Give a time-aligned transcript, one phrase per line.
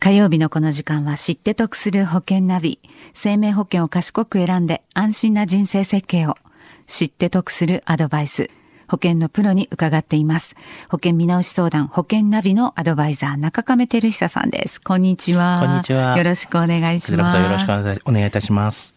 [0.00, 2.78] 火曜日のこの時間は知って得する保険ナビ。
[3.14, 6.36] 生命保険を賢く選んで安心な人生設計を。
[6.86, 8.48] 知って得するアドバイス。
[8.86, 10.54] 保険のプロに伺っています。
[10.88, 14.80] 保険見直し相談、保険ナビのアドバイザー、中亀照久さんです。
[14.80, 15.58] こんにちは。
[15.66, 17.36] こんにちはよろしくお願いします。
[17.36, 18.94] よろしくお願いいたします。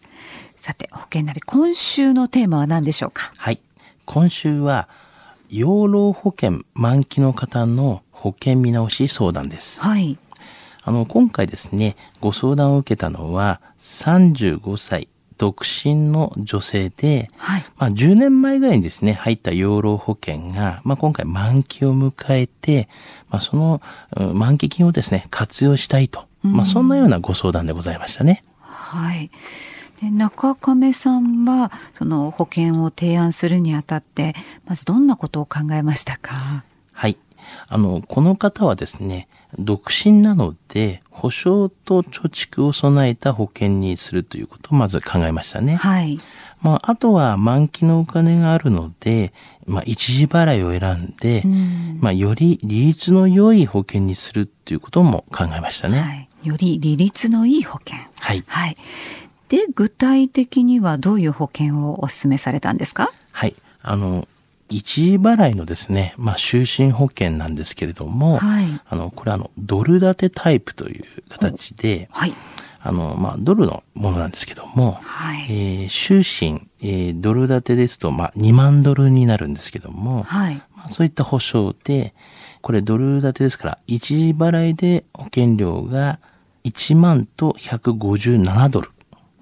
[0.56, 3.32] さて、保険ナビ、今週のテーマは何でしょうか？
[3.36, 3.60] はい。
[4.04, 4.88] 今週は、
[5.50, 9.80] 養老保険満期の方の保険見直し相談です。
[9.80, 10.16] はい。
[10.84, 17.64] あの、今回ですね、ご相談を受けたのは、35歳、独身の女性で、はい。
[17.76, 22.88] まあ、10年前ぐらいにですね、入った養老保険が、まあ、今回満期を迎えて、
[23.28, 23.80] まあ、その、
[24.16, 26.26] うん満期金をですね、活用したいと。
[26.42, 28.42] まあ、そんなようなご相談でございましたね。
[28.60, 29.30] はい。
[30.00, 34.34] で中亀さんは、その保険を提案するにあたって、
[34.66, 36.64] まずどんなことを考えましたか？
[36.92, 37.16] はい。
[37.68, 45.76] あの、この方はですね、独身なので、保証と貯蓄を備えた保険にするということをまず考えましたね。
[45.76, 46.18] はい。
[46.62, 49.32] まあ、あとは満期のお金があるので、
[49.66, 56.00] まあ、一時払いを選んで、うんまあ、より利率の良い保険にするっていうことも考えましたね。
[56.00, 56.28] はい。
[56.48, 57.98] より利率のいい保険。
[58.20, 58.44] はい。
[58.46, 58.76] はい。
[59.48, 63.12] で、具体的にはどういう保険をお勧めされたんですか？
[63.32, 63.54] はい。
[63.82, 64.26] あの、
[64.72, 72.34] 一時払いのですね、まあ、就寝保険なんですけれども、はいあの、これはあの、ドル建てタイプという形で、はい。
[72.84, 75.46] あの、まあ、ドルのものなんですけども、はい。
[75.48, 80.54] えー終身、えードル建てですと、まあ、2万ドルになるんですけども、はい。
[80.76, 82.14] まあ、そういった保証で、
[82.60, 86.18] これドル建てですから、一時払いで保険料が
[86.64, 88.90] 1万と157ドル。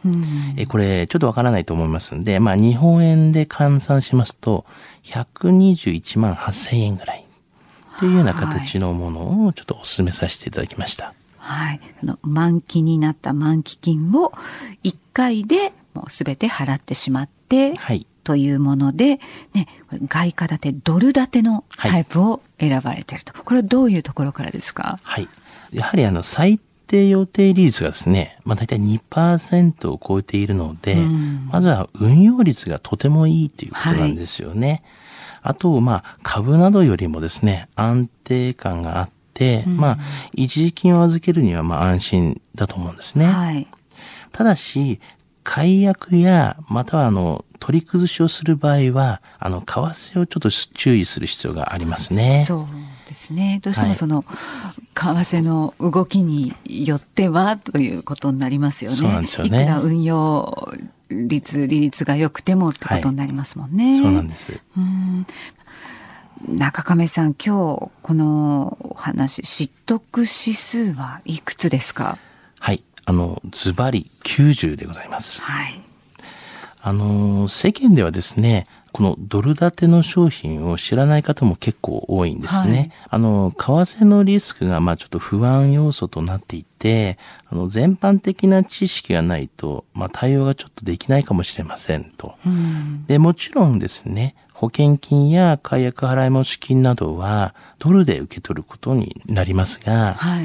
[0.04, 0.22] うん。
[0.56, 4.64] えーこれ、ちょっとわからないと思いますんで、まあ、日本円で換算しますと、
[5.04, 7.24] 121万8000円ぐらい。
[7.98, 11.12] というような形のものをちょっとお勧めさせていただきました。
[11.36, 11.80] はい。
[12.00, 14.32] その満期になった満期金を
[14.84, 18.06] 1回でもうすべて払ってしまって、はい。
[18.24, 19.18] というもので、
[19.54, 23.32] ね、これ外貨建て、ドル建てのタイプを選ばれていると。
[23.34, 24.98] これはどういうところからですか？
[25.02, 25.28] はい。
[25.72, 26.58] やはりあの、最
[26.90, 34.82] 低予定利率がですね、まあ大体2%を超えているので、うんまずは運用率がとてもいいということなんですよね。
[35.42, 39.98] あと、まあ、株などよりもですね、安定感があって、まあ、
[40.32, 43.26] 一時金を預けるにはまあ安心だと思うんですね。
[43.26, 43.66] はい。
[44.32, 45.00] ただし、
[45.44, 52.44] 解約や、またはあの、取り崩しをする場合は、あの、為替をちょっと注意する必要がありますね。
[52.46, 52.66] そう
[53.30, 53.60] ですね。
[53.62, 54.24] どうしてはいもその、
[54.94, 58.96] 為替の動きによってはということになりますよね。
[58.96, 60.68] そうなんですよねいくら運用
[61.10, 63.98] 率、利率が良くてもってことになりますもんね。
[63.98, 64.52] そうなんです。
[64.76, 65.26] うん
[66.48, 72.16] 中亀さん、今日このお話、知得指数はいくつですか？
[72.58, 72.82] はい。
[73.04, 75.40] あの、ズバリ90でございます。
[75.42, 75.80] はい。
[76.80, 82.78] あの、世間ではですね、このドル建ての商品を知らない方も結構多いんですね。
[82.78, 87.18] はいあの、為替のリスクがまあちょっと不安要素となっていて、
[87.48, 92.34] あの、全般的な知識がないと、まあ対応がちょっとできないかもしれませんと。
[92.46, 93.04] うん。
[93.06, 100.44] で、もちろんですね、保険金や解約払い戻し金などはドルで受け取ることになりますが、はい。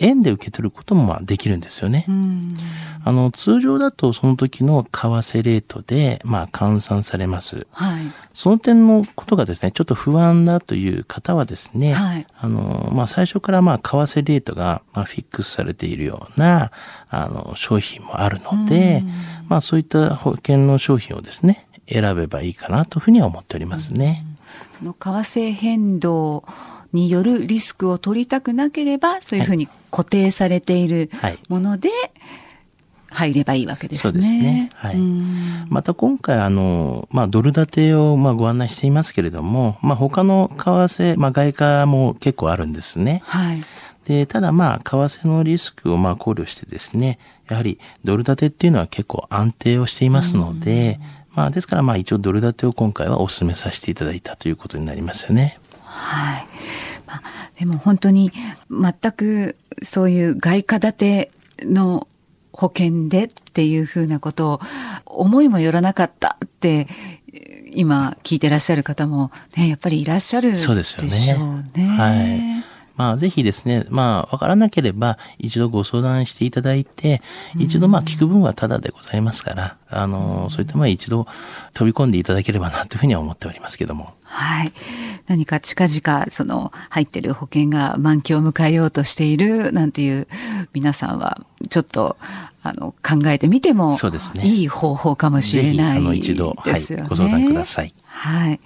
[0.00, 2.04] 円で受け取ることもまあできるんですよね。
[2.08, 2.56] うん。
[3.04, 7.66] あの、通常だとその時の為替レートで、まあ、換算されます。
[7.72, 8.02] はい。
[8.34, 16.72] その点のことがですね、ちょっと不安だという方はですね、はいあの、まあ、最初からまあ、為替レートが、まあ、フィックスされているような、
[17.08, 19.02] あの、商品もあるので、
[19.48, 24.24] まあ、そういった保険の商品をですね、選べばいいかなというふうには思っておりますね。
[24.78, 26.44] その為替変動
[26.92, 31.90] によるリスクを取りたくなければ、そういうふうに固定されているはいもので
[33.10, 34.12] 入ればいいわけですね。
[34.12, 43.22] そうですねはいうんまた今回あの、まあ、ドル建てをまあご案内していますけれども、まあ、他の為替、まあ、外貨も結構あるんですね。
[43.24, 43.62] はい。
[44.04, 50.98] で、ただまあ、為替のリスクをまあ考慮してですね、やはりドル建てっていうのは結構安定をしていますので、
[51.34, 55.58] まあ、ですからまあ一応ドル建てを今回はお勧めさせていただいたということになりますよね。
[55.84, 56.46] はい。
[57.60, 58.32] でも本当に
[58.70, 61.30] 全くそういう外貨建て
[61.60, 62.08] の
[62.52, 64.60] 保険でっていうふうなことを
[65.04, 66.88] 思いもよらなかったって
[67.70, 71.86] 今聞いてらっしゃる方もね、やっぱりいらっしゃるでしょそうですよねうね。
[71.86, 72.59] はい
[73.00, 77.22] まあ、ぜひですね、まあ、わからなければ、一度ご相談していただいて、
[77.58, 81.26] 一度、まあ、聞く分はタダでございますから、あの、そういったまあ、一度
[81.72, 84.12] 飛び込んでいただければな、というふうには思っておりますけども。
[84.24, 84.72] はい。
[85.28, 90.28] 何か近々、その、入ってる保険が満期を迎えようとしている、なんていう
[90.74, 92.18] 皆さんは、ちょっっと、
[92.62, 94.44] あの、考えてみても、そうですね。
[94.44, 97.94] いい方法かもしれない、ね、あの、一度、はい、ご相談ください。
[98.04, 98.60] はい。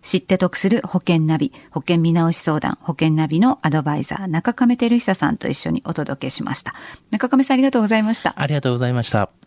[0.00, 6.74] 知って得する保険ナビ、保険見直し相談、保険ナビのアドバイザー、中亀照久さんと一緒にお届けしました。
[7.10, 8.34] 中亀さんありがとうございました。
[8.36, 9.45] ありがとうございました。